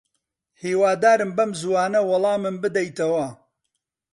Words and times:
هیوادارم 0.61 1.31
بەم 1.37 1.51
زووانە 1.61 2.01
وەڵامم 2.09 2.55
بدەیتەوە. 2.63 3.27